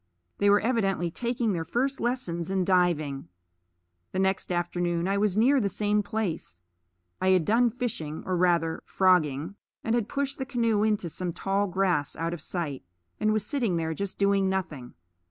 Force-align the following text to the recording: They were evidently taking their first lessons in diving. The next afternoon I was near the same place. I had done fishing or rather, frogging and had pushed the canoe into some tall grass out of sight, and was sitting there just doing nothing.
They 0.39 0.49
were 0.49 0.61
evidently 0.61 1.11
taking 1.11 1.53
their 1.53 1.63
first 1.63 1.99
lessons 2.01 2.49
in 2.49 2.65
diving. 2.65 3.27
The 4.13 4.17
next 4.17 4.51
afternoon 4.51 5.07
I 5.07 5.19
was 5.19 5.37
near 5.37 5.61
the 5.61 5.69
same 5.69 6.01
place. 6.01 6.63
I 7.21 7.27
had 7.29 7.45
done 7.45 7.69
fishing 7.69 8.23
or 8.25 8.35
rather, 8.35 8.81
frogging 8.87 9.57
and 9.83 9.93
had 9.93 10.09
pushed 10.09 10.39
the 10.39 10.43
canoe 10.47 10.81
into 10.81 11.07
some 11.07 11.31
tall 11.33 11.67
grass 11.67 12.15
out 12.15 12.33
of 12.33 12.41
sight, 12.41 12.83
and 13.19 13.31
was 13.31 13.45
sitting 13.45 13.75
there 13.77 13.93
just 13.93 14.17
doing 14.17 14.49
nothing. 14.49 14.95